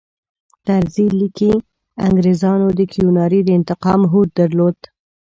[0.65, 1.53] طرزي لیکي
[2.07, 4.77] انګریزانو د کیوناري د انتقام هوډ درلود.